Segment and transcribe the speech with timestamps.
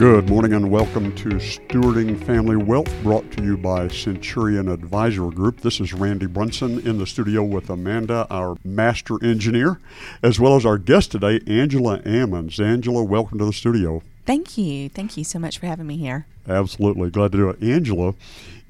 [0.00, 5.60] Good morning and welcome to Stewarding Family Wealth, brought to you by Centurion Advisor Group.
[5.60, 9.78] This is Randy Brunson in the studio with Amanda, our master engineer,
[10.22, 12.58] as well as our guest today, Angela Ammons.
[12.58, 14.02] Angela, welcome to the studio.
[14.24, 14.88] Thank you.
[14.88, 16.24] Thank you so much for having me here.
[16.48, 17.10] Absolutely.
[17.10, 17.62] Glad to do it.
[17.62, 18.14] Angela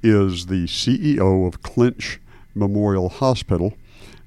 [0.03, 2.19] is the CEO of Clinch
[2.57, 3.75] Memorial Hospital,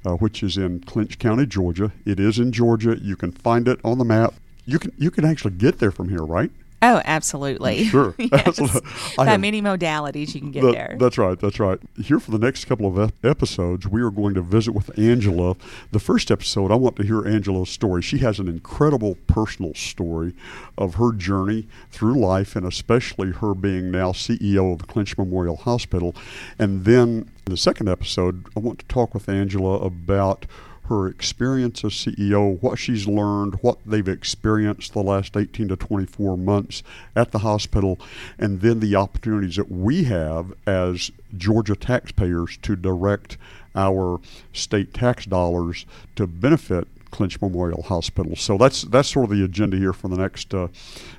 [0.06, 1.92] uh, which is in Clinch County, Georgia.
[2.06, 2.98] It is in Georgia.
[2.98, 4.36] You can find it on the map.
[4.66, 6.50] You can you can actually get there from here, right?
[6.84, 7.86] Oh, absolutely.
[7.94, 8.14] Sure.
[8.20, 8.30] yes.
[8.48, 8.82] Absolutely.
[9.18, 10.96] By have- many modalities, you can get That- there.
[11.00, 11.40] That's right.
[11.40, 11.80] That's right.
[12.02, 15.56] Here for the next couple of ep- episodes, we are going to visit with Angela.
[15.92, 18.02] The first episode, I want to hear Angela's story.
[18.02, 20.34] She has an incredible personal story
[20.78, 25.56] of her journey through life, and especially her being now CEO of the Clinch Memorial
[25.58, 26.16] Hospital.
[26.60, 30.46] And then in the second episode, I want to talk with Angela about
[30.86, 36.38] her experience as CEO, what she's learned, what they've experienced the last 18 to 24
[36.38, 36.84] months
[37.16, 38.00] at the hospital,
[38.38, 43.38] and then the opportunities that we have as Georgia taxpayers to direct
[43.76, 44.20] our
[44.52, 45.86] state tax dollars
[46.16, 48.36] to benefit Clinch Memorial Hospital.
[48.36, 50.68] So that's that's sort of the agenda here for the next uh,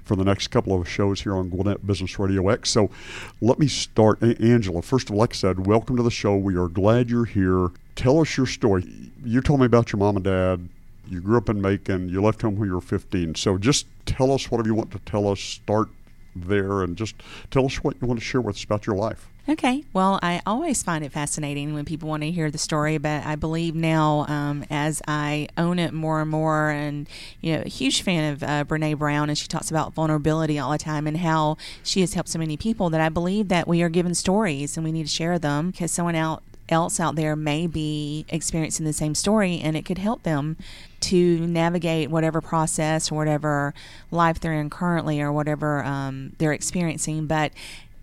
[0.03, 2.69] for the next couple of shows here on Gwinnett Business Radio X.
[2.71, 2.91] So
[3.41, 4.83] let me start, A- Angela.
[4.83, 6.37] First of all, like I said, welcome to the show.
[6.37, 7.69] We are glad you're here.
[7.95, 8.85] Tell us your story.
[9.25, 10.69] You told me about your mom and dad.
[11.07, 12.09] You grew up in Macon.
[12.09, 13.37] You left home when you were 15.
[13.37, 15.39] So just tell us whatever you want to tell us.
[15.39, 15.89] Start
[16.35, 17.15] there and just
[17.53, 19.29] tell us what you want to share with us about your life.
[19.47, 19.85] Okay.
[19.93, 23.37] Well, I always find it fascinating when people want to hear the story, but I
[23.37, 27.07] believe now, um, as I own it more and more, and
[27.43, 30.71] you know, a huge fan of uh, Brene Brown, and she talks about vulnerability all
[30.73, 32.89] the time and how she has helped so many people.
[32.89, 35.93] That I believe that we are given stories and we need to share them because
[35.93, 40.23] someone out else out there may be experiencing the same story and it could help
[40.23, 40.57] them
[41.01, 43.75] to navigate whatever process or whatever
[44.11, 47.53] life they're in currently or whatever um, they're experiencing but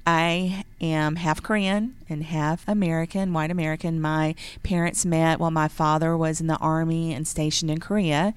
[0.06, 4.02] I am half Korean and half American, white American.
[4.02, 8.34] My parents met while my father was in the army and stationed in Korea.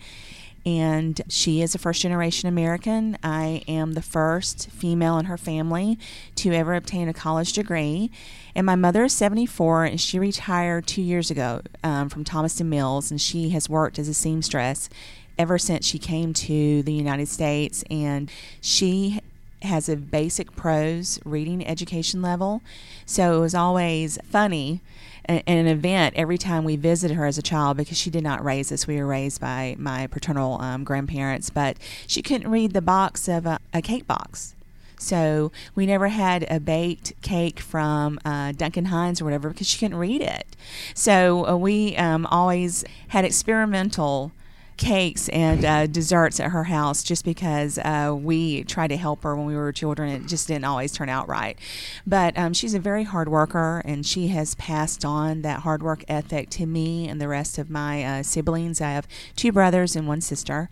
[0.67, 3.19] And she is a first generation American.
[3.23, 5.99] I am the first female in her family
[6.37, 8.11] to ever obtain a college degree.
[8.55, 13.11] And my mother is 74 and she retired two years ago um, from Thomaston Mills.
[13.11, 14.89] And she has worked as a seamstress
[15.37, 17.85] ever since she came to the United States.
[17.91, 18.31] And
[18.63, 19.21] she
[19.65, 22.63] has a basic prose reading education level.
[23.07, 24.81] So it was always funny
[25.27, 28.45] and an event every time we visited her as a child because she did not
[28.45, 28.87] raise us.
[28.87, 33.47] We were raised by my paternal um, grandparents, but she couldn't read the box of
[33.47, 34.55] a, a cake box.
[34.99, 39.79] So we never had a baked cake from uh, Duncan Hines or whatever because she
[39.79, 40.57] couldn't read it.
[40.95, 44.33] So uh, we um, always had experimental
[44.77, 49.37] cakes and uh, desserts at her house just because uh, we tried to help her
[49.37, 50.11] when we were children.
[50.11, 51.59] It just didn't always turn out right.
[52.07, 56.05] But um, she's a very hard worker and she has passed on that hard work
[56.09, 58.81] ethic to me and the rest of my uh, siblings.
[58.81, 60.71] I have two brothers and one sister.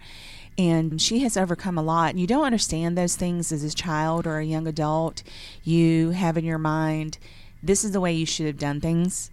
[0.58, 2.10] And she has overcome a lot.
[2.10, 5.22] And you don't understand those things as a child or a young adult.
[5.64, 7.16] You have in your mind,
[7.62, 9.30] this is the way you should have done things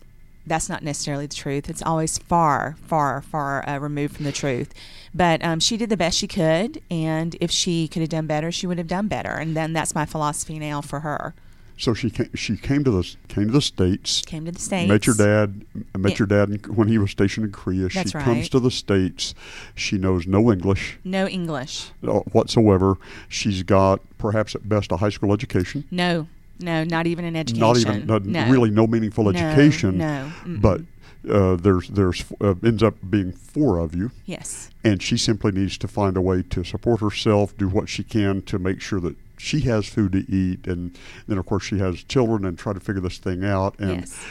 [0.50, 1.70] that's not necessarily the truth.
[1.70, 4.74] It's always far, far, far uh, removed from the truth.
[5.14, 8.52] But um, she did the best she could, and if she could have done better,
[8.52, 9.32] she would have done better.
[9.32, 11.34] And then that's my philosophy now for her.
[11.78, 14.22] So she came, she came to the came to the states.
[14.26, 14.90] Came to the states.
[14.90, 15.66] Met your dad.
[15.98, 17.88] Met your dad when he was stationed in Korea.
[17.88, 18.24] That's she right.
[18.26, 19.34] comes to the states.
[19.76, 21.92] She knows no English No English.
[22.06, 22.98] uh, whatsoever.
[23.30, 25.86] She's got perhaps at best a high school education.
[25.90, 26.28] No,
[26.60, 27.60] no, not even an education.
[27.60, 28.52] Not even no, no.
[28.52, 29.98] really no meaningful No, education.
[29.98, 30.32] No.
[30.44, 30.62] Mm-mm.
[30.62, 30.82] But
[31.30, 35.78] uh, there's there's uh, ends up being four of you, yes, and she simply needs
[35.78, 39.16] to find a way to support herself, do what she can to make sure that
[39.38, 40.98] she has food to eat, and
[41.28, 44.26] then of course she has children and try to figure this thing out, and yes,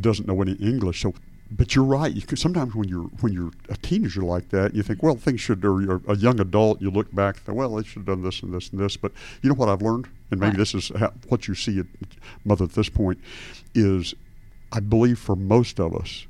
[0.00, 1.02] doesn't know any English.
[1.02, 1.14] So,
[1.50, 2.12] but you're right.
[2.12, 5.40] You could, sometimes when you're when you're a teenager like that, you think, well, things
[5.40, 5.64] should.
[5.64, 8.22] Or you're a young adult, you look back, and think, well, they should have done
[8.22, 8.96] this and this and this.
[8.96, 9.12] But
[9.42, 10.58] you know what I've learned, and maybe What?
[10.58, 11.86] this is how, what you see at
[12.44, 13.18] mother at this point,
[13.74, 14.14] is
[14.72, 16.26] I believe for most of us,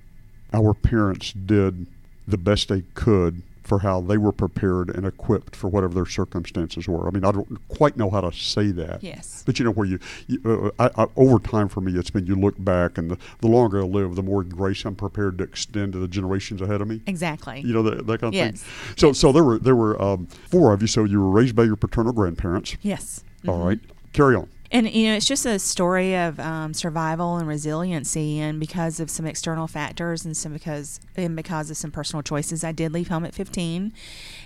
[0.52, 1.86] our parents did
[2.26, 6.88] the best they could for how they were prepared and equipped for whatever their circumstances
[6.88, 7.06] were.
[7.06, 9.02] I mean, I don't quite know how to say that.
[9.02, 9.42] yes.
[9.44, 12.26] But you know where you, you uh, I, I, over time for me, it's been
[12.26, 15.44] you look back, and the, the longer I live, the more grace I'm prepared to
[15.44, 17.02] extend to the generations ahead of me.
[17.06, 17.60] Exactly.
[17.60, 18.62] You know that, that kind of Yes.
[18.62, 18.94] thing.
[18.96, 20.88] So, so there were there were um, four of you.
[20.88, 22.76] So you were raised by your paternal grandparents.
[22.80, 23.22] Yes.
[23.46, 23.64] All Mhm.
[23.66, 23.80] right,
[24.14, 24.48] carry on.
[24.70, 29.08] And you know, it's just a story of um, survival and resiliency, and because of
[29.10, 33.08] some external factors, and some because and because of some personal choices, I did leave
[33.08, 33.94] home at 15,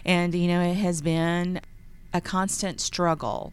[0.05, 1.61] and you know, it has been
[2.15, 3.53] a constant struggle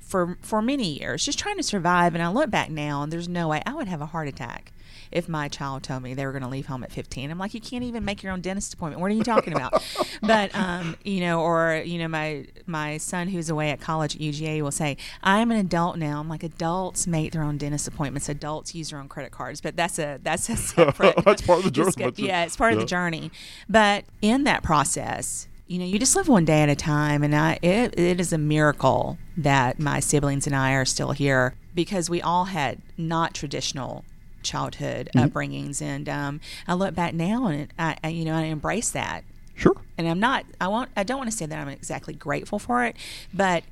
[0.00, 2.14] for for many years, just trying to survive.
[2.14, 4.72] And I look back now, and there's no way I would have a heart attack
[5.10, 7.30] if my child told me they were going to leave home at 15.
[7.30, 9.00] I'm like, you can't even make your own dentist appointment.
[9.00, 9.82] What are you talking about?
[10.22, 14.20] but um, you know, or you know, my my son who's away at college at
[14.20, 16.20] UGA will say, I'm an adult now.
[16.20, 18.28] I'm like, adults make their own dentist appointments.
[18.28, 19.60] Adults use their own credit cards.
[19.60, 21.16] But that's a that's a separate.
[21.24, 21.92] that's part of the journey.
[21.92, 23.30] discuss- yeah, it's part of the journey.
[23.68, 27.36] But in that process, you know, you just live one day at a time, and
[27.36, 32.08] I it, it is a miracle that my siblings and I are still here because
[32.10, 34.04] we all had not traditional
[34.48, 38.90] childhood upbringings, and um, I look back now and I, I, you know, I embrace
[38.90, 39.24] that
[39.54, 39.76] Sure.
[39.96, 42.84] and I'm not I won't I don't want to say that I'm exactly grateful for
[42.84, 42.96] it,
[43.34, 43.62] but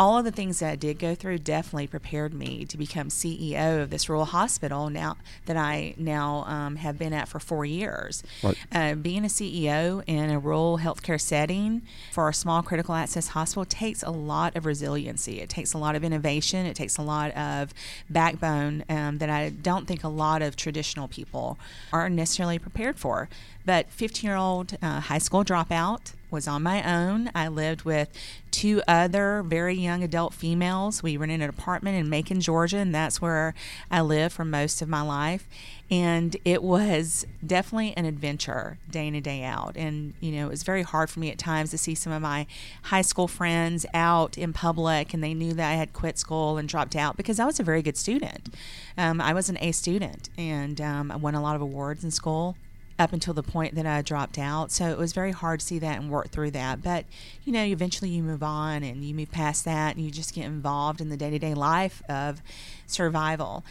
[0.00, 3.82] all of the things that I did go through definitely prepared me to become CEO
[3.82, 8.22] of this rural hospital now that I now um, have been at for four years.
[8.42, 8.56] Right.
[8.72, 11.82] Uh, being a CEO in a rural healthcare setting
[12.12, 15.38] for a small critical access hospital takes a lot of resiliency.
[15.42, 16.64] It takes a lot of innovation.
[16.64, 17.74] It takes a lot of
[18.08, 21.58] backbone um, that I don't think a lot of traditional people
[21.92, 23.28] are necessarily prepared for.
[23.66, 27.30] But 15 year old uh, high school dropout was on my own.
[27.34, 28.08] I lived with
[28.50, 31.02] two other very young adult females.
[31.02, 33.54] We rented an apartment in Macon, Georgia, and that's where
[33.90, 35.46] I lived for most of my life.
[35.90, 39.76] And it was definitely an adventure day in and day out.
[39.76, 42.22] And, you know, it was very hard for me at times to see some of
[42.22, 42.46] my
[42.84, 46.68] high school friends out in public and they knew that I had quit school and
[46.68, 48.54] dropped out because I was a very good student.
[48.96, 52.12] Um, I was an A student and um, I won a lot of awards in
[52.12, 52.56] school
[53.00, 54.70] up until the point that I dropped out.
[54.70, 56.82] So it was very hard to see that and work through that.
[56.82, 57.06] But,
[57.44, 60.44] you know, eventually you move on and you move past that and you just get
[60.44, 62.42] involved in the day to day life of
[62.86, 63.64] survival.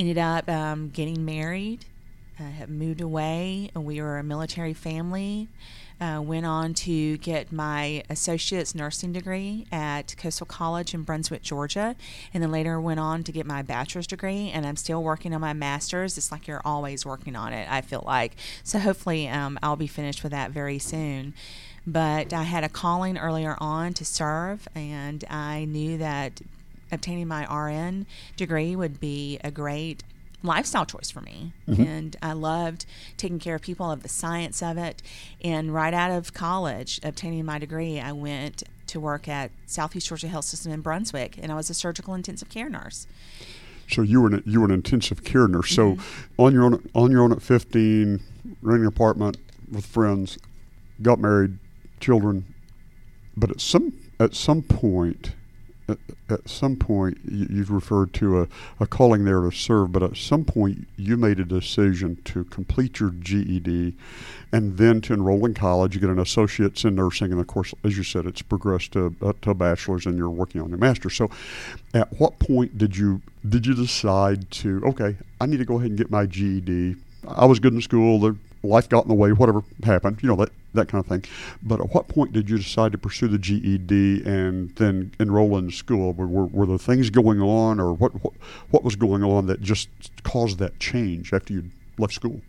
[0.00, 1.84] Ended up um, getting married,
[2.40, 3.70] uh, moved away.
[3.72, 5.48] And we were a military family.
[6.00, 11.94] Uh, went on to get my associate's nursing degree at Coastal College in Brunswick, Georgia,
[12.32, 14.50] and then later went on to get my bachelor's degree.
[14.52, 16.18] And I'm still working on my master's.
[16.18, 17.70] It's like you're always working on it.
[17.70, 18.80] I feel like so.
[18.80, 21.32] Hopefully, um, I'll be finished with that very soon.
[21.86, 26.40] But I had a calling earlier on to serve, and I knew that
[26.90, 28.06] obtaining my RN
[28.36, 30.02] degree would be a great
[30.44, 31.52] lifestyle choice for me.
[31.66, 32.86] And I loved
[33.16, 35.02] taking care of people, of the science of it.
[35.42, 40.28] And right out of college, obtaining my degree, I went to work at Southeast Georgia
[40.28, 43.06] Health System in Brunswick, and I was a surgical intensive care nurse.
[43.88, 45.70] So you were an, you were an intensive care nurse.
[45.70, 46.42] So Mm-hmm.
[46.42, 48.20] on your own on your own at 15,
[48.62, 49.38] renting an apartment
[49.70, 50.38] with friends,
[51.02, 51.58] got married,
[52.00, 52.44] children.
[53.36, 55.32] But at some at some point,
[55.88, 58.48] at, some point, you, you've referred to a,
[58.80, 59.92] a calling there to serve.
[59.92, 63.94] But at some point, you made a decision to complete your GED,
[64.52, 65.94] and then to enroll in college.
[65.94, 69.14] You get an associate's in nursing, and of course, as you said, it's progressed to
[69.22, 71.14] uh, to a bachelor's, and you're working on your master's.
[71.14, 71.30] So,
[71.92, 75.90] at what point did you did you decide to okay, I need to go ahead
[75.90, 76.96] and get my GED?
[77.28, 78.20] I was good in school.
[78.20, 79.32] The life got in the way.
[79.32, 81.24] Whatever happened, you know that that kind of thing.
[81.62, 85.70] But at what point did you decide to pursue the GED and then enroll in
[85.70, 86.12] school?
[86.12, 88.34] Were, were, were there things going on, or what, what
[88.70, 89.88] what was going on that just
[90.22, 92.40] caused that change after you left school?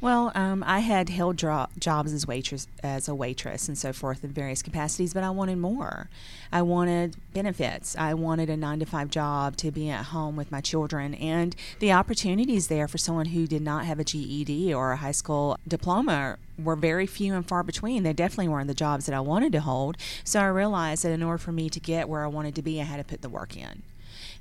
[0.00, 4.30] Well, um, I had held jobs as waitress, as a waitress, and so forth in
[4.30, 6.08] various capacities, but I wanted more.
[6.52, 7.96] I wanted benefits.
[7.96, 11.56] I wanted a nine to five job to be at home with my children, and
[11.80, 15.58] the opportunities there for someone who did not have a GED or a high school
[15.66, 18.04] diploma were very few and far between.
[18.04, 19.96] They definitely weren't the jobs that I wanted to hold.
[20.22, 22.80] So I realized that in order for me to get where I wanted to be,
[22.80, 23.82] I had to put the work in.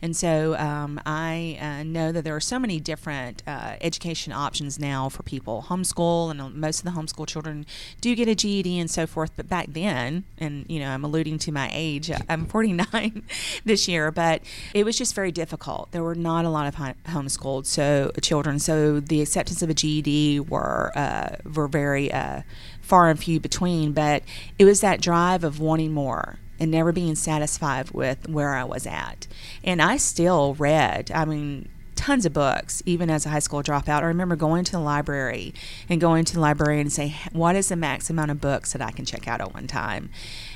[0.01, 4.79] And so um, I uh, know that there are so many different uh, education options
[4.79, 5.65] now for people.
[5.69, 7.65] Homeschool, and uh, most of the homeschool children
[8.01, 9.31] do get a GED and so forth.
[9.35, 13.23] But back then, and you know, I'm alluding to my age, I'm 49
[13.65, 14.41] this year, but
[14.73, 15.91] it was just very difficult.
[15.91, 16.75] There were not a lot of
[17.05, 22.41] homeschooled so children, so the acceptance of a GED were uh, were very uh,
[22.88, 23.91] far and few between.
[23.91, 24.24] But
[24.58, 28.88] it was that drive of wanting more and never being satisfied with where I was
[28.88, 29.27] at.
[29.63, 34.01] And I still read, I mean, tons of books, even as a high school dropout.
[34.01, 35.53] I remember going to the library
[35.89, 38.82] and going to the librarian and say, What is the max amount of books that
[38.82, 40.10] I can check out at one time?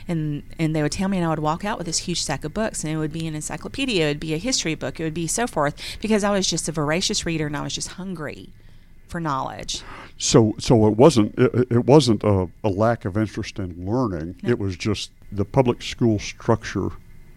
[0.07, 2.43] And, and they would tell me, and I would walk out with this huge stack
[2.43, 5.03] of books, and it would be an encyclopedia, it would be a history book, it
[5.03, 7.89] would be so forth, because I was just a voracious reader and I was just
[7.89, 8.53] hungry
[9.11, 9.83] for knowledge.
[10.17, 14.37] So, so it wasn't it, it wasn't a, a lack of interest in learning.
[14.41, 14.49] No.
[14.49, 16.89] It was just the public school structure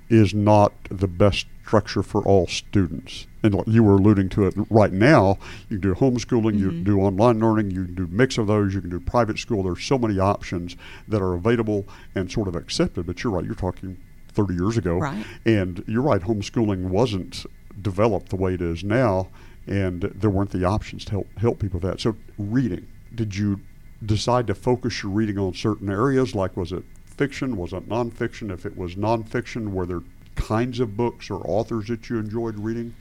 [0.09, 3.27] is not the best structure for all students.
[3.43, 5.39] And you were alluding to it right now.
[5.69, 8.75] You can do homeschooling, you can do online learning, you can do mix of those,
[8.75, 9.63] you can do private school.
[9.63, 10.77] There's so many options
[11.09, 13.07] that are available and sort of accepted.
[13.07, 13.45] But you're right.
[13.45, 13.99] You're talking
[14.35, 14.99] 30 years ago.
[14.99, 15.25] Right.
[15.47, 17.47] And you're right, homeschooling wasn't
[17.81, 19.29] developed the way it is now,
[19.67, 22.01] and there weren't the options to help help people with that.
[22.01, 23.61] So reading, did you
[24.05, 26.35] decide to focus your reading on certain areas?
[26.35, 27.57] Like was it fiction?
[27.57, 28.53] Was it nonfiction?
[28.53, 30.03] If it was nonfiction, were there
[30.35, 32.95] kinds of books or authors that you enjoyed reading?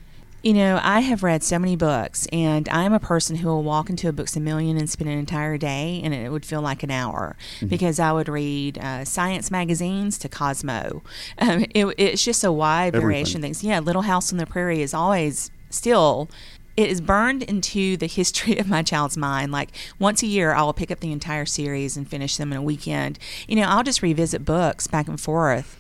[0.44, 3.90] You know, I have read so many books, and I'm a person who will walk
[3.90, 6.84] into a books a million and spend an entire day, and it would feel like
[6.84, 7.68] an hour Mm-hmm.
[7.68, 11.02] because I would read uh, science magazines to Cosmo.
[11.38, 13.64] Um, it, it's just a wide variation of things.
[13.64, 16.30] Yeah, Little House on the Prairie is always still.
[16.76, 19.52] It is burned into the history of my child's mind.
[19.52, 22.58] Like once a year, I will pick up the entire series and finish them in
[22.58, 23.20] a weekend.
[23.48, 25.80] You know, I'll just revisit books back and forth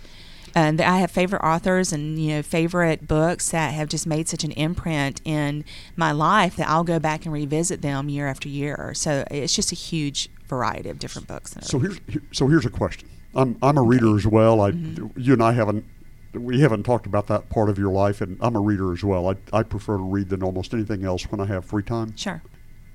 [0.55, 4.43] and I have favorite authors and you know favorite books that have just made such
[4.43, 8.91] an imprint in my life that I'll go back and revisit them year after year.
[8.93, 11.55] So it's just a huge variety of different books.
[11.61, 13.09] So here's here- so here's a question.
[13.33, 14.61] I'm I'm a reader as well.
[14.61, 15.19] I Mm-hmm.
[15.19, 15.85] you and I haven't
[16.33, 19.29] we haven't talked about that part of your life, and I'm a reader as well.
[19.29, 22.15] I I prefer to read than almost anything else when I have free time.
[22.15, 22.41] sure.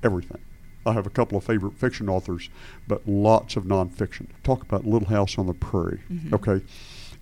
[0.03, 0.41] Everything.
[0.87, 2.49] I have a couple of favorite fiction authors,
[2.87, 4.29] but lots of nonfiction.
[4.45, 6.01] Talk about Little House on the Prairie.
[6.11, 6.35] Mm-hmm.
[6.35, 6.65] Okay.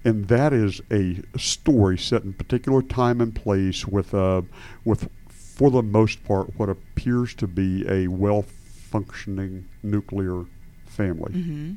[0.04, 4.42] And that is a story set in particular time and place with uh,
[4.84, 10.44] with for the most part what appears to be a well functioning nuclear
[10.86, 11.32] family.
[11.32, 11.74] hmm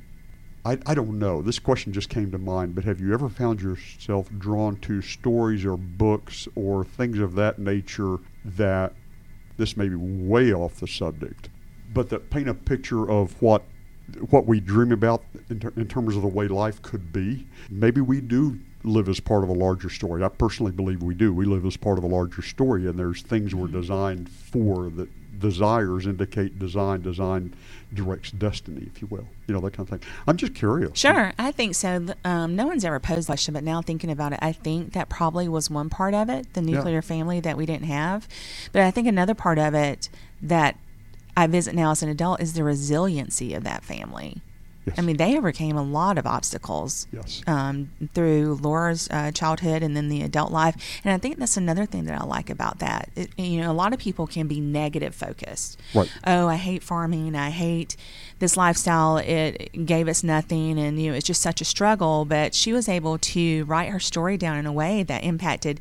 [0.66, 1.42] I, I don't know.
[1.42, 5.66] This question just came to mind, but have you ever found yourself drawn to stories
[5.66, 8.94] or books or things of that nature that
[9.58, 11.50] this may be way off the subject,
[11.94, 13.64] but that paint a picture of what
[14.32, 17.48] what we dream about in, ter- in terms of the way life could be?
[17.70, 20.24] Maybe we do live as part of a larger story.
[20.24, 21.34] I personally believe we do.
[21.34, 23.82] We live as part of a larger story, and there's things we're mm-hmm.
[23.82, 27.02] designed for that desires indicate design.
[27.02, 27.54] Design
[27.94, 29.26] directs destiny, if you will.
[29.48, 30.10] You know that kind of thing.
[30.28, 30.98] I'm just curious.
[30.98, 32.06] Sure, I think so.
[32.24, 35.10] Um, no one's ever posed the question, but now thinking about it, I think that
[35.10, 36.76] probably was one part of it, the Yeah.
[36.78, 38.28] nuclear family that we didn't have.
[38.72, 40.10] But I think another part of it
[40.42, 40.76] that
[41.36, 44.42] I visit now as an adult is the resiliency of that family.
[44.90, 45.00] Yes.
[45.00, 47.42] I mean, they overcame a lot of obstacles Yes.
[47.48, 50.76] um, through Laura's uh, childhood and then the adult life.
[51.04, 53.10] And I think that's another thing that I like about that.
[53.16, 55.80] It, you know, a lot of people can be negative focused.
[55.94, 56.12] Right.
[56.26, 57.36] Oh, I hate farming.
[57.36, 57.96] I hate
[58.40, 59.18] this lifestyle.
[59.18, 62.26] It gave us nothing, and you know, it's just such a struggle.
[62.26, 65.80] But she was able to write her story down in a way that impacted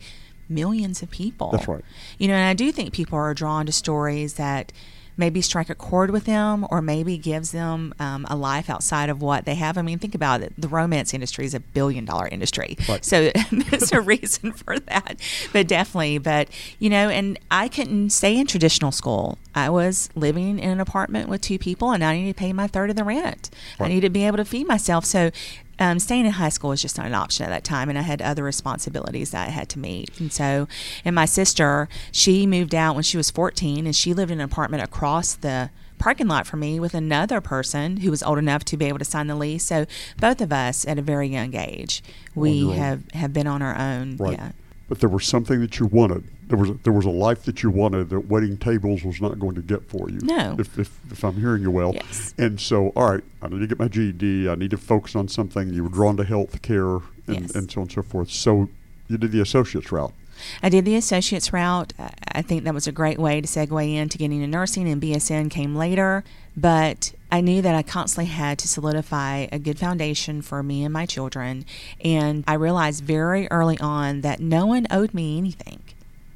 [0.49, 1.51] millions of people.
[1.53, 1.85] That's right.
[2.19, 4.73] You know, and I do think people are drawn to stories that
[5.19, 9.21] maybe strike a chord with them or maybe gives them um, a life outside of
[9.21, 9.77] what they have.
[9.77, 10.53] I mean, think about it.
[10.57, 12.77] The romance industry is a billion dollar industry.
[12.89, 13.05] Right.
[13.05, 15.21] So there's a reason for that.
[15.53, 16.49] But definitely, but
[16.79, 19.39] you know, and I couldn't stay in traditional school.
[19.55, 22.69] I was living in an apartment with two people and I needed to pay my
[22.69, 23.51] third of the rent.
[23.81, 25.05] I needed to be able to feed myself.
[25.05, 25.33] So
[25.79, 28.03] um, staying in high school was just not an option at that time, and I
[28.03, 30.19] had other responsibilities that I had to meet.
[30.21, 30.69] And so,
[31.05, 34.45] and my sister, she moved out when she was 14, and she lived in an
[34.45, 38.77] apartment across the parking lot from me with another person who was old enough to
[38.77, 39.65] be able to sign the lease.
[39.65, 39.87] So
[40.21, 42.03] both of us, at a very young age,
[42.35, 44.17] we have have been on our own.
[44.17, 44.39] Right.
[44.39, 44.53] Yeah.
[44.89, 46.25] But there was something that you wanted.
[46.49, 49.39] There was a, there was a life that you wanted that waiting tables was not
[49.39, 50.19] going to get for you.
[50.23, 50.57] No.
[50.59, 51.93] If, if, if I'm hearing you well.
[51.95, 52.33] Yes.
[52.39, 54.49] And so, all right, I need to get my GED.
[54.49, 55.69] I need to focus on something.
[55.75, 56.95] You were drawn to health care
[57.27, 57.55] and, Yes.
[57.55, 58.31] and so on and so forth.
[58.31, 58.71] So
[59.09, 60.15] you did the associate's route.
[60.63, 61.93] I did the associate's route.
[61.99, 65.51] I- think that was a great way to segue into getting into nursing, and BSN
[65.51, 66.25] came later.
[66.57, 70.93] But I knew that I constantly had to solidify a good foundation for me and
[70.93, 71.65] my children.
[72.03, 75.81] And I realized very early on that no one owed me anything.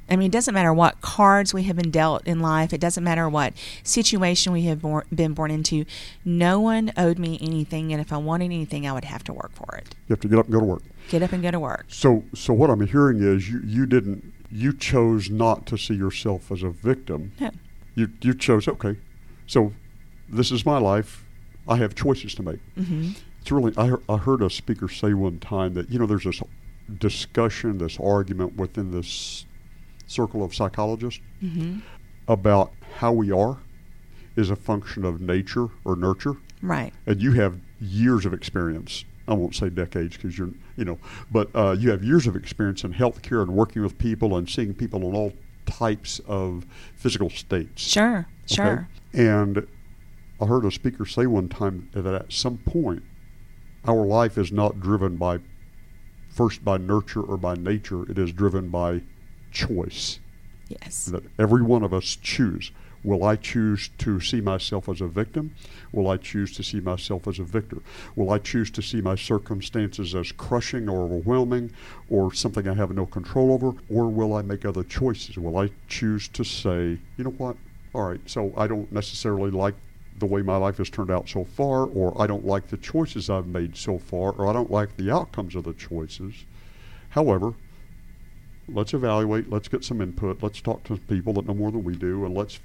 [0.09, 2.73] I mean, it doesn't matter what cards we have been dealt in life.
[2.73, 5.85] It doesn't matter what situation we have bor- been born into.
[6.25, 9.51] No one owed me anything, and if I wanted anything, I would have to work
[9.53, 9.95] for it.
[10.07, 10.83] You have to get up and go to work.
[11.09, 11.85] Get up and go to work.
[11.87, 16.51] So, so what I'm hearing is you, you didn't, you chose not to see yourself
[16.51, 17.31] as a victim.
[17.39, 17.51] No.
[17.95, 18.97] You, you chose, okay,
[19.47, 19.73] so
[20.27, 21.23] this is my life.
[21.67, 22.59] I have choices to make.
[22.75, 26.25] hmm It's really, I, I heard a speaker say one time that, you know, there's
[26.25, 26.41] this
[26.97, 29.45] discussion, this argument within this
[30.07, 31.79] circle of psychologists hmm
[32.27, 33.57] about how we are
[34.35, 36.37] is a function of nature or nurture.
[36.61, 36.93] Right.
[37.05, 39.05] And you have years of experience.
[39.27, 40.97] I won't say decades because you're, you know,
[41.31, 44.73] but uh, you have years of experience in healthcare and working with people and seeing
[44.73, 45.33] people in all
[45.65, 47.81] types of physical states.
[47.81, 48.27] Sure.
[48.45, 48.55] Okay?
[48.55, 48.89] Sure.
[49.13, 49.67] And
[50.41, 53.03] I heard a speaker say one time that at some point,
[53.85, 55.39] our life is not driven by
[56.29, 58.09] first by nurture or by nature.
[58.09, 59.03] It is driven by
[59.53, 60.19] choice.
[60.67, 61.05] Yes.
[61.05, 62.71] That every one of us choose.
[63.03, 65.53] Will I choose to see myself as a victim?
[65.91, 67.79] Will I choose to see myself as a victor?
[68.15, 71.71] Will I choose to see my circumstances as crushing or overwhelming
[72.09, 73.73] or something I have no control over?
[73.89, 75.37] Or will I make other choices?
[75.37, 77.57] Will I choose to say, you know what?
[77.93, 79.75] All right, so I don't necessarily like
[80.19, 83.29] the way my life has turned out so far, or I don't like the choices
[83.29, 86.33] I've made so far, or I don't like the outcomes of the choices.
[87.09, 87.53] However,
[88.67, 91.95] let's evaluate, let's get some input, let's talk to people that know more than we
[91.95, 92.59] do, and let's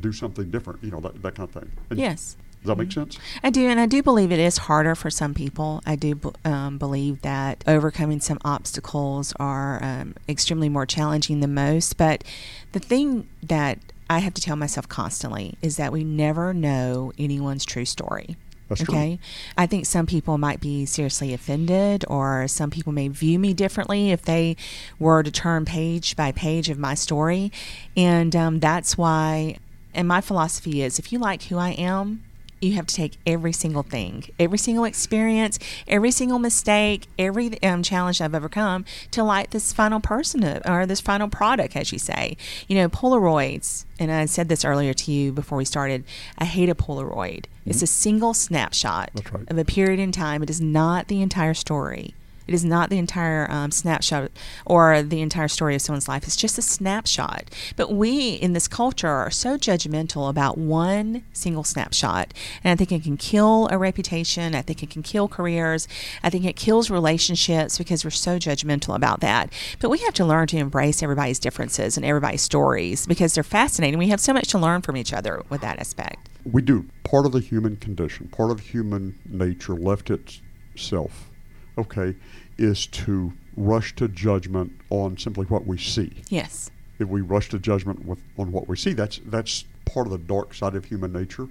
[0.00, 1.70] do something different, you know, that, that kind of thing.
[1.90, 2.36] And Yes.
[2.62, 3.18] Does that make sense?
[3.42, 5.82] I do, and I do believe it is harder for some people.
[5.84, 11.96] I do um, believe that overcoming some obstacles are um, extremely more challenging than most.
[11.96, 12.22] But
[12.70, 17.64] the thing that I have to tell myself constantly is that we never know anyone's
[17.64, 18.36] true story.
[18.78, 18.94] That's true.
[18.94, 19.18] okay.
[19.56, 24.10] I think some people might be seriously offended, or some people may view me differently
[24.10, 24.56] if they
[24.98, 27.52] were to turn page by page of my story.
[27.96, 29.56] And um, that's why,
[29.94, 32.22] and my philosophy is if you like who I am,
[32.62, 37.82] you have to take every single thing, every single experience, every single mistake, every um,
[37.82, 42.36] challenge I've overcome to light this final person or this final product, as you say.
[42.68, 46.04] You know, Polaroids, and I said this earlier to you before we started.
[46.38, 47.46] I hate a Polaroid.
[47.64, 49.50] It's a single snapshot right.
[49.50, 50.42] of a period in time.
[50.42, 52.14] It is not the entire story.
[52.46, 54.30] It is not the entire um, snapshot
[54.66, 56.24] or the entire story of someone's life.
[56.24, 57.50] It's just a snapshot.
[57.76, 62.32] But we in this culture are so judgmental about one single snapshot.
[62.64, 64.54] And I think it can kill a reputation.
[64.54, 65.88] I think it can kill careers.
[66.22, 69.52] I think it kills relationships because we're so judgmental about that.
[69.80, 73.98] But we have to learn to embrace everybody's differences and everybody's stories because they're fascinating.
[73.98, 76.28] We have so much to learn from each other with that aspect.
[76.44, 76.86] We do.
[77.04, 81.30] Part of the human condition, part of human nature left itself,
[81.78, 82.14] okay,
[82.58, 86.12] is to rush to judgment on simply what we see.
[86.28, 86.70] Yes.
[86.98, 90.18] If we rush to judgment with, on what we see, that's that's part of the
[90.18, 91.48] dark side of human nature,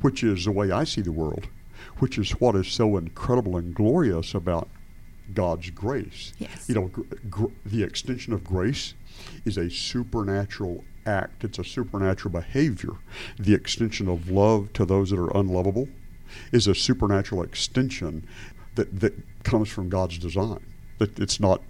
[0.00, 1.48] which is the way I see the world,
[1.98, 4.68] which is what is so incredible and glorious about
[5.34, 6.32] God's grace.
[6.38, 6.68] Yes.
[6.68, 8.94] You know, gr- gr- the extension of grace
[9.44, 11.44] is a supernatural act.
[11.44, 12.92] It's a supernatural behavior.
[13.38, 15.88] The extension of love to those that are unlovable
[16.52, 18.26] is a supernatural extension
[18.74, 20.60] that, that comes from God's design.
[20.98, 21.62] That it's not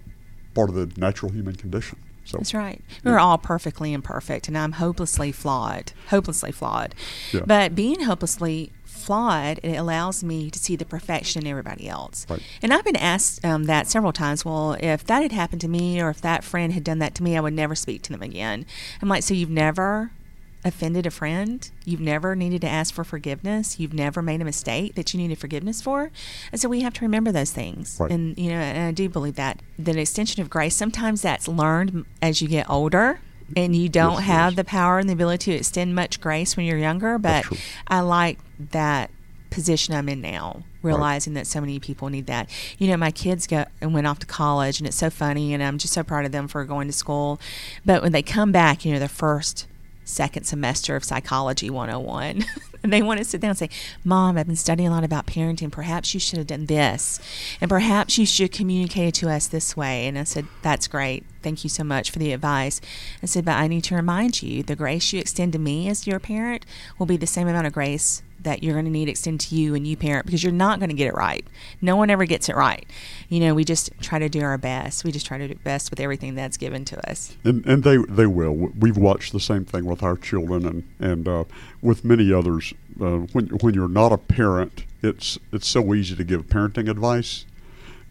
[0.53, 1.99] part of the natural human condition.
[2.25, 2.81] So That's right.
[3.03, 5.93] We're all perfectly imperfect, and I'm hopelessly flawed.
[6.09, 6.93] Hopelessly flawed.
[7.31, 7.41] Yeah.
[7.45, 12.27] But being hopelessly flawed, it allows me to see the perfection in everybody else.
[12.29, 12.43] Right.
[12.61, 14.45] And I've been asked um, that several times.
[14.45, 17.23] Well, if that had happened to me, or if that friend had done that to
[17.23, 18.65] me, I would never speak to them again.
[19.01, 20.11] I'm like, so you've never
[20.63, 21.69] offended a friend?
[21.85, 23.79] You've never needed to ask for forgiveness?
[23.79, 26.11] You've never made a mistake that you needed forgiveness for?
[26.51, 27.97] And so we have to remember those things.
[27.99, 28.11] Right.
[28.11, 29.61] And, you know, and I do believe that.
[29.77, 33.21] The extension of grace, sometimes that's learned as you get older.
[33.57, 34.55] And you don't Yes, have is.
[34.57, 37.45] the power and the ability to extend much grace when you're younger, but
[37.87, 38.37] I like
[38.71, 39.09] that
[39.49, 42.47] position I'm in now, realizing that so many people need that.
[42.77, 45.63] You know, my kids go and went off to college, and it's so funny, and
[45.63, 47.41] I'm just so proud of them for going to school.
[47.83, 49.65] But when they come back, you know, their first,
[50.09, 52.43] second semester of psychology 101,
[52.83, 53.69] and they want to sit down and say,
[54.03, 55.71] Mom, I've been studying a lot about parenting.
[55.71, 57.19] Perhaps you should have done this,
[57.61, 60.07] and perhaps you should communicate to us this way.
[60.07, 61.25] And I said, That's great.
[61.41, 62.81] Thank you so much for the advice.
[63.23, 66.07] I said, But I need to remind you the grace you extend to me as
[66.07, 66.65] your parent
[66.97, 69.75] will be the same amount of grace that you're going to need extend to you
[69.75, 71.45] and you parent because you're not going to get it right.
[71.81, 72.85] No one ever gets it right.
[73.27, 75.03] You know, we just try to do our best.
[75.03, 77.35] We just try to do best with everything that's given to us.
[77.43, 78.53] And, and they they will.
[78.53, 81.43] We've watched the same thing with our children and and uh,
[81.81, 82.73] with many others.
[82.99, 87.45] Uh, when when you're not a parent, it's it's so easy to give parenting advice,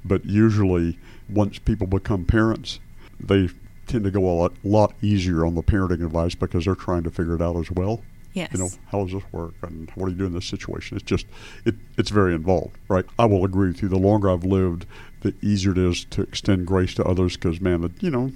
[0.05, 2.81] but usually once people become parents,
[3.21, 3.51] they
[3.87, 7.11] tend to go a lot, lot easier on the parenting advice because they're trying to
[7.11, 8.03] figure it out as well.
[8.39, 8.53] Yes.
[8.53, 10.97] You know, how does this work and what do you do in this situation?
[10.97, 11.27] It's just,
[11.65, 13.05] it, it's very involved, right?
[13.19, 13.89] I will agree with you.
[13.89, 14.87] The longer I've lived,
[15.23, 18.31] the easier it is to extend grace to others because, man, the, you know,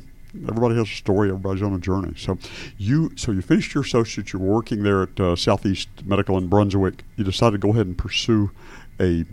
[0.49, 1.29] everybody has a story.
[1.29, 2.15] Everybody's on a journey.
[2.17, 2.37] So
[2.79, 4.33] you, so you finished your associates.
[4.33, 7.05] You're working there at uh, Southeast Medical in Brunswick.
[7.17, 8.51] You decided to go ahead and pursue
[9.01, 9.25] a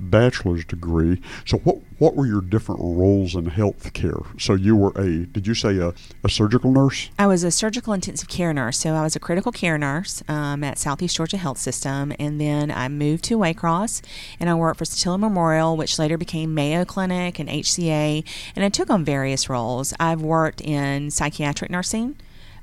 [0.00, 1.20] bachelor's degree.
[1.44, 4.26] So what what were your different roles in healthcare?
[4.40, 5.92] So you were a did you say a,
[6.24, 7.10] a surgical nurse?
[7.18, 10.64] I was a surgical intensive care nurse, so I was a critical care nurse um,
[10.64, 14.02] at Southeast Georgia Health System, and then I moved to Waycross,
[14.38, 18.24] and I worked for Satilla Memorial, which later became Mayo Clinic and HCA,
[18.56, 19.92] and I took on various roles.
[20.00, 22.16] I've worked in psychiatric nursing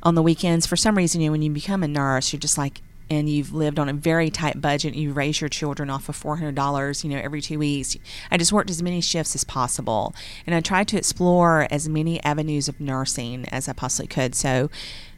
[0.04, 0.66] on the weekends.
[0.66, 3.54] For some reason, you know, when you become a nurse, you're just like and you've
[3.54, 7.18] lived on a very tight budget you raise your children off of $400 you know
[7.18, 7.98] every two weeks
[8.32, 10.14] i just worked as many shifts as possible
[10.46, 14.70] and i tried to explore as many avenues of nursing as i possibly could so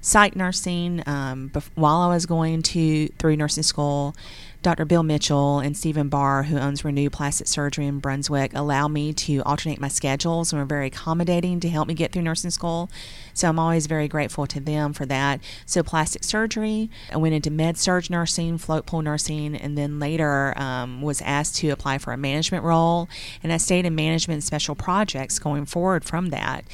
[0.01, 4.15] psych nursing um, bef- while I was going to through nursing school.
[4.61, 4.83] Dr.
[4.83, 9.41] Bill Mitchell and Stephen Barr, who owns Renew Plastic Surgery in Brunswick, allow me to
[9.43, 12.89] alternate my schedules and were very accommodating to help me get through nursing school.
[13.33, 15.39] So I'm always very grateful to them for that.
[15.65, 20.53] So plastic surgery, I went into med surg nursing, float pool nursing, and then later
[20.59, 23.07] um, was asked to apply for a management role.
[23.41, 26.65] And I stayed in management special projects going forward from that.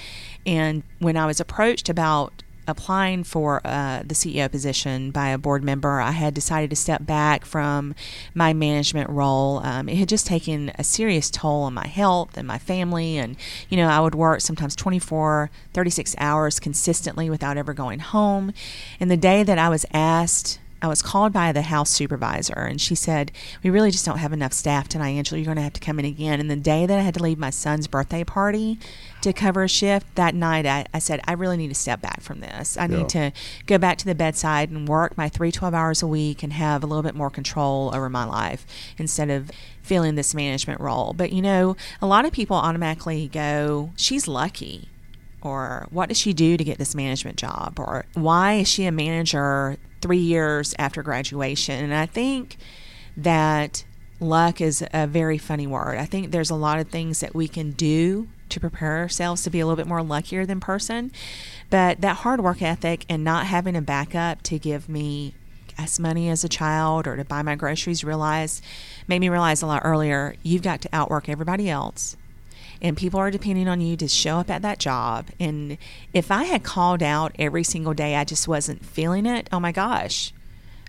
[0.44, 5.64] And when I was approached about applying for uh, the CEO position by a board
[5.64, 7.96] member, I had decided to step back from
[8.34, 9.60] my management role.
[9.60, 13.18] Um, it had just taken a serious toll on my health and my family.
[13.18, 13.38] And,
[13.70, 18.54] you know, I would work sometimes 24, 36 hours consistently without ever going home.
[19.00, 22.80] And the day that I was asked, I was called by the house supervisor, and
[22.80, 23.32] she said,
[23.64, 25.40] "We really just don't have enough staff tonight, Angela.
[25.40, 27.24] You're going to have to come in again." And the day that I had to
[27.24, 28.78] leave my son's birthday party
[29.22, 32.22] to cover a shift that night, I, I said, "I really need to step back
[32.22, 32.78] from this.
[32.78, 32.98] I Yeah.
[32.98, 33.32] need to
[33.66, 36.84] go back to the bedside and work my three 12 hours a week and have
[36.84, 38.66] a little bit more control over my life
[38.98, 39.50] instead of."
[39.82, 41.14] Feeling this management role.
[41.14, 44.90] But you know, a lot of people automatically go, She's lucky
[45.44, 48.92] or what does she do to get this management job or why is she a
[48.92, 51.84] manager three years after graduation.
[51.84, 52.58] And i think
[53.18, 53.84] that
[54.20, 55.98] luck is a very funny word.
[55.98, 59.50] I think there's a lot of things that we can do to prepare ourselves to
[59.50, 61.12] be a little bit more luckier than person.
[61.72, 65.34] But that hard work ethic and not having a backup to give me
[65.76, 68.64] as money as a child or to buy my groceries realized
[69.08, 72.16] made me realize a lot earlier you've got to outwork everybody else
[72.82, 75.28] and people are depending on you to show up at that job.
[75.40, 75.78] And
[76.14, 79.72] if I had called out every single day, I just wasn't feeling it, oh my
[79.72, 80.34] gosh.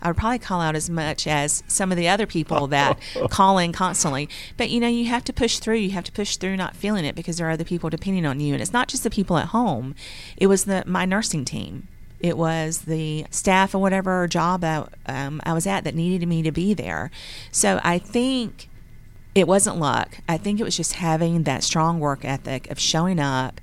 [0.03, 2.99] I would probably call out as much as some of the other people that
[3.31, 4.29] call in constantly.
[4.57, 5.77] But you know, you have to push through.
[5.77, 8.41] You have to push through not feeling it because there are other people depending on
[8.41, 8.53] you.
[8.53, 9.95] And it's not just the people at home.
[10.37, 11.89] It was the my nursing team.
[12.21, 16.43] It was the staff or whatever job I, um, I was at that needed me
[16.43, 17.11] to be there.
[17.51, 18.69] So I think
[19.37, 20.19] it wasn't luck.
[20.27, 23.61] I think it was just having that strong work ethic of showing up,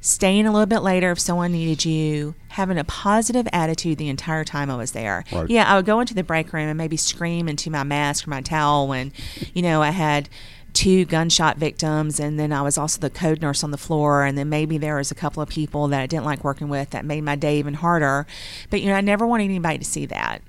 [0.00, 4.44] staying a little bit later if someone needed you, having a positive attitude the entire
[4.44, 5.24] time I was there.
[5.30, 5.50] Right.
[5.50, 8.30] Yeah, I would go into the break room and maybe scream into my mask or
[8.30, 9.12] my towel when,
[9.52, 10.30] you know, I had
[10.72, 14.38] two gunshot victims and then I was also the code nurse on the floor and
[14.38, 17.04] then maybe there was a couple of people that I didn't like working with that
[17.04, 18.26] made my day even harder.
[18.70, 20.40] But you know, I never wanted anybody to see that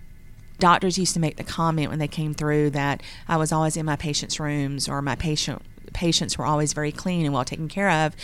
[0.60, 3.86] doctors used to make the comment when they came through that I was always in
[3.86, 5.62] my patients' rooms or my patient
[5.96, 8.16] patients were always very clean and well taken care of,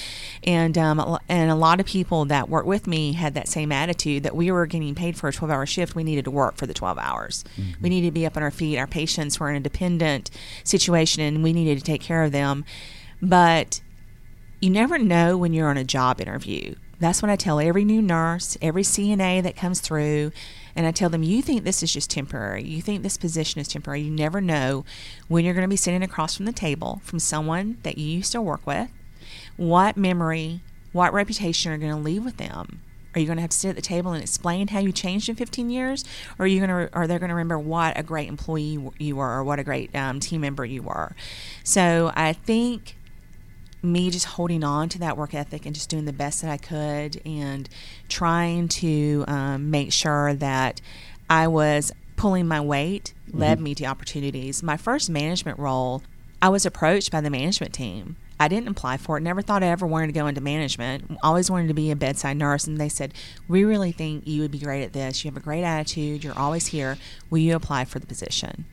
[0.43, 3.71] and um, a and a lot of people that worked with me had that same
[3.71, 5.95] attitude that we were getting paid for a twelve hour shift.
[5.95, 7.43] We needed to work for the twelve hours.
[7.81, 8.77] We needed to be up on our feet.
[8.77, 10.29] Our patients were in a dependent
[10.63, 12.65] situation, and we needed to take care of them.
[13.21, 13.81] But
[14.59, 16.75] you never know when you're on a job interview.
[16.99, 20.31] That's what I tell every new nurse, every CNA that comes through,
[20.75, 22.63] and I tell them, you think this is just temporary.
[22.63, 24.01] You think this position is temporary.
[24.01, 24.85] You never know
[25.27, 28.31] when you're going to be sitting across from the table from someone that you used
[28.33, 28.89] to work with,
[29.57, 32.81] what memory, what reputation are going to leave with them.
[33.13, 35.27] Are you going to have to sit at the table and explain how you changed
[35.27, 36.05] in 15 years,
[36.39, 39.17] or are you going to, are they going to remember what a great employee you
[39.17, 41.13] were, or what a great um, team member you were?
[41.63, 42.95] So I think
[43.83, 46.57] me just holding on to that work ethic and just doing the best that I
[46.57, 47.67] could and
[48.09, 50.81] trying to um, make sure that
[51.29, 54.61] I was pulling my weight led me to opportunities.
[54.61, 56.03] My first management role,
[56.41, 58.17] I was approached by the management team.
[58.39, 59.21] I didn't apply for it.
[59.21, 61.17] Never thought I ever wanted to go into management.
[61.21, 62.65] Always wanted to be a bedside nurse.
[62.65, 63.13] And they said,
[63.47, 65.23] We really think you would be great at this.
[65.23, 66.23] You have a great attitude.
[66.23, 66.97] You're always here.
[67.29, 68.65] Will you apply for the position?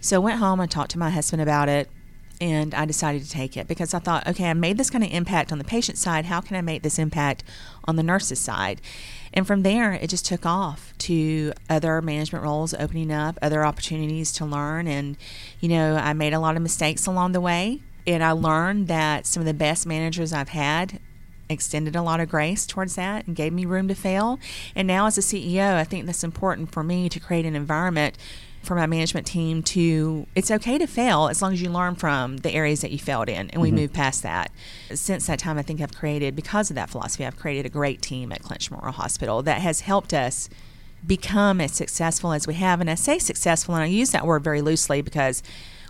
[0.00, 0.60] So I went home.
[0.60, 1.88] I talked to my husband about it
[2.42, 5.12] and I decided to take it because I thought, okay, I made this kind of
[5.12, 6.24] impact on the patient side.
[6.24, 7.44] How can I make this impact
[7.84, 8.80] on the nurses side?
[9.32, 14.32] And from there, it just took off to other management roles opening up, other opportunities
[14.32, 14.88] to learn.
[14.88, 15.16] And,
[15.60, 17.80] you know, I made a lot of mistakes along the way.
[18.08, 20.98] And I learned that some of the best managers I've had
[21.48, 24.40] extended a lot of grace towards that and gave me room to fail.
[24.74, 28.18] And now, as a CEO, I think that's important for me to create an environment
[28.62, 32.38] for my management team to it's okay to fail as long as you learn from
[32.38, 34.50] the areas that you failed in and we move past that.
[34.94, 38.02] Since that time i think i've created because of that philosophy i've created a great
[38.02, 40.48] team at clinch memorial hospital that has helped us
[41.04, 42.80] become as successful as we have.
[42.80, 45.42] And i say successful and i use that word very loosely because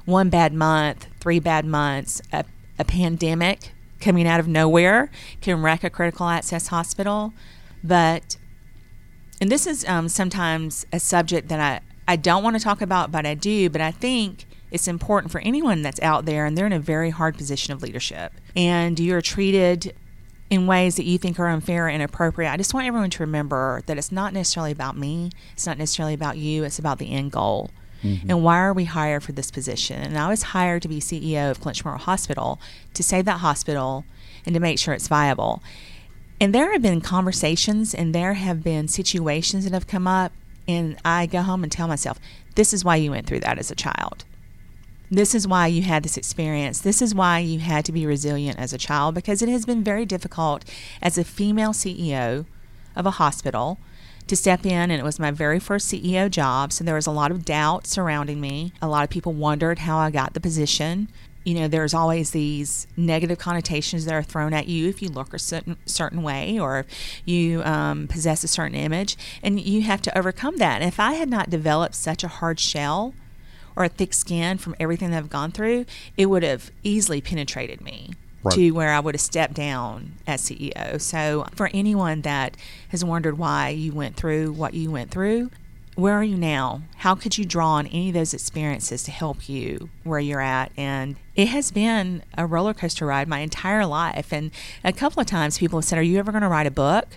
[0.04, 2.44] one bad month three bad months a,
[2.78, 7.32] a pandemic coming out of nowhere can wreck a critical access hospital.
[7.82, 8.36] But
[9.40, 11.80] and this is um, sometimes a subject that I,
[12.12, 13.70] I don't want to talk about, but I do.
[13.70, 17.08] But I think it's important for anyone that's out there and they're in a very
[17.08, 19.94] hard position of leadership and you're treated
[20.50, 23.82] in ways that you think are unfair and inappropriate, I just want everyone to remember
[23.86, 27.32] that it's not necessarily about me, it's not necessarily about you, it's about the end
[27.32, 27.70] goal.
[28.02, 28.28] Mm-hmm.
[28.28, 30.02] And why are we hired for this position?
[30.02, 32.60] And I was hired to be CEO of Clinch Memorial Hospital
[32.92, 34.04] to save that hospital
[34.44, 35.62] and to make sure it's viable.
[36.38, 40.32] And there have been conversations and there have been situations that have come up,
[40.68, 42.18] and I go home and tell myself,
[42.54, 44.24] this is why you went through that as a child.
[45.10, 46.80] This is why you had this experience.
[46.80, 49.84] This is why you had to be resilient as a child because it has been
[49.84, 50.64] very difficult
[51.02, 52.46] as a female CEO
[52.96, 53.78] of a hospital
[54.26, 56.72] to step in, and it was my very first CEO job.
[56.72, 58.72] So there was a lot of doubt surrounding me.
[58.80, 61.08] A lot of people wondered how I got the position.
[61.44, 65.34] You know, there's always these negative connotations that are thrown at you if you look
[65.34, 70.02] a certain, certain way or if you um, possess a certain image, and you have
[70.02, 70.80] to overcome that.
[70.80, 73.14] And if I had not developed such a hard shell
[73.74, 77.80] or a thick skin from everything that I've gone through, it would have easily penetrated
[77.80, 78.10] me
[78.42, 78.54] right.
[78.54, 81.00] to where I would have stepped down as CEO.
[81.00, 82.56] So, for anyone that
[82.88, 85.50] has wondered why you went through what you went through,
[85.94, 86.82] where are you now?
[86.98, 90.72] How could you draw on any of those experiences to help you where you're at?
[90.76, 94.32] And it has been a roller coaster ride my entire life.
[94.32, 94.50] And
[94.82, 97.08] a couple of times people have said, Are you ever going to write a book?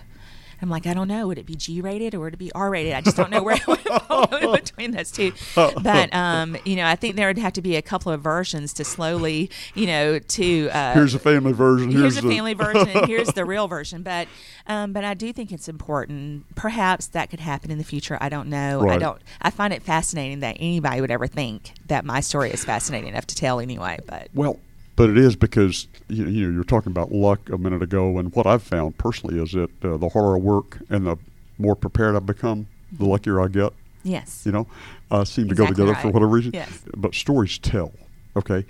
[0.66, 1.28] I'm like, I don't know.
[1.28, 2.92] Would it be G rated or would it be R rated?
[2.92, 5.32] I just don't know where it would between those two.
[5.54, 8.72] But um, you know, I think there would have to be a couple of versions
[8.74, 11.92] to slowly, you know, to uh, here's a family version.
[11.92, 14.02] Here's, here's a family version, and here's the real version.
[14.02, 14.26] But
[14.66, 16.56] um, but I do think it's important.
[16.56, 18.18] Perhaps that could happen in the future.
[18.20, 18.80] I don't know.
[18.80, 18.96] Right.
[18.96, 19.22] I don't.
[19.40, 23.28] I find it fascinating that anybody would ever think that my story is fascinating enough
[23.28, 24.00] to tell anyway.
[24.04, 24.58] But well,
[24.96, 28.46] but it is because you know you're talking about luck a minute ago, and what
[28.46, 31.16] I've found personally is that uh, the harder I work and the
[31.58, 33.72] more prepared I become, the luckier I get.
[34.02, 34.44] Yes.
[34.46, 34.66] You know,
[35.10, 36.02] uh, seem exactly to go together right.
[36.02, 36.52] for whatever reason.
[36.54, 36.82] Yes.
[36.96, 37.92] But stories tell.
[38.36, 38.64] Okay.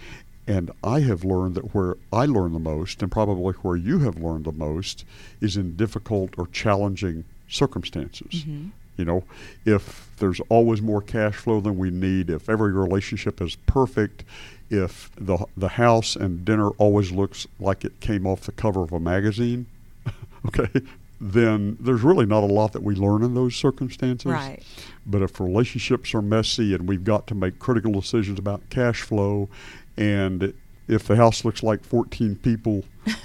[0.49, 4.17] And I have learned that where I learn the most, and probably where you have
[4.17, 5.05] learned the most,
[5.41, 8.45] is in difficult or challenging circumstances.
[8.45, 8.69] Mm-hmm.
[8.97, 9.25] You know,
[9.65, 14.25] if there's always more cash flow than we need, if every relationship is perfect,
[14.71, 18.93] if the the house and dinner always looks like it came off the cover of
[18.93, 19.67] a magazine,
[20.47, 20.83] okay,
[21.21, 24.31] then there's really not a lot that we learn in those circumstances.
[24.31, 24.63] Right.
[25.07, 29.49] But if relationships are messy and we've got to make critical decisions about cash flow,
[29.97, 30.53] and
[30.89, 32.85] if the house looks like 14 people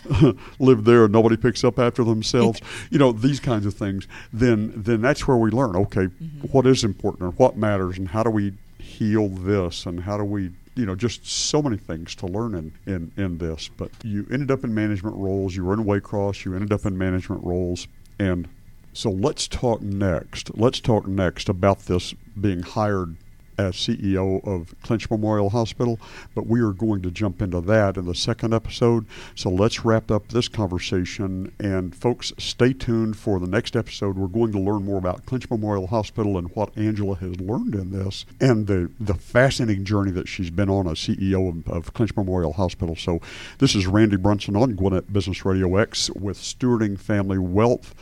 [0.60, 4.74] live there and nobody picks up after themselves, you know, these kinds of things, then
[4.76, 6.48] then that's where we learn, okay, mm-hmm.
[6.48, 10.24] what is important and what matters and how do we heal this and how do
[10.24, 13.70] we you know, just so many things to learn in, in, in this.
[13.76, 15.56] But you ended up in management roles.
[15.56, 16.46] You were in Waycross.
[16.46, 17.88] You ended up in management roles.
[18.20, 18.48] And
[18.94, 20.58] so let's talk next.
[20.58, 23.18] Let's talk next about this being hired
[23.62, 26.00] as CEO of Clinch Memorial Hospital,
[26.36, 29.06] but we are going to jump into that in the second episode.
[29.36, 31.52] So let's wrap up this conversation.
[31.60, 34.18] And folks, stay tuned for the next episode.
[34.18, 37.92] We're going to learn more about Clinch Memorial Hospital and what Angela has learned in
[37.92, 42.16] this and the, the fascinating journey that she's been on as CEO of, of Clinch
[42.16, 42.96] Memorial Hospital.
[42.96, 43.22] So
[43.60, 47.94] this is Randy Brunson on Gwinnett Business Radio X with Stewarding Family Wealth.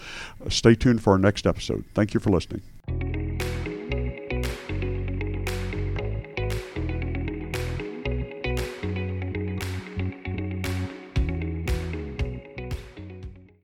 [0.50, 1.84] Stay tuned for our next episode.
[1.94, 3.29] Thank you for listening.